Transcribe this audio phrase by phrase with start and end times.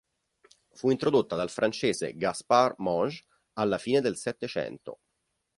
[0.71, 3.23] Fu introdotta dal francese Gaspard Monge
[3.57, 5.01] alla fine del Settecento.